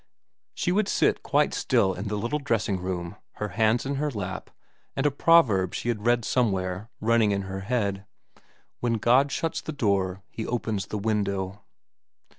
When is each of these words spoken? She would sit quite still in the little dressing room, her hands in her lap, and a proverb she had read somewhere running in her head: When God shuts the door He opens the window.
She 0.55 0.71
would 0.71 0.87
sit 0.87 1.21
quite 1.21 1.53
still 1.53 1.93
in 1.93 2.07
the 2.07 2.17
little 2.17 2.39
dressing 2.39 2.79
room, 2.79 3.17
her 3.33 3.49
hands 3.49 3.85
in 3.85 3.97
her 4.01 4.09
lap, 4.09 4.49
and 4.95 5.05
a 5.05 5.11
proverb 5.11 5.75
she 5.75 5.89
had 5.89 6.07
read 6.07 6.25
somewhere 6.25 6.89
running 6.99 7.29
in 7.29 7.43
her 7.43 7.59
head: 7.59 8.07
When 8.79 8.93
God 8.93 9.31
shuts 9.31 9.61
the 9.61 9.71
door 9.71 10.23
He 10.31 10.47
opens 10.47 10.87
the 10.87 10.97
window. 10.97 11.61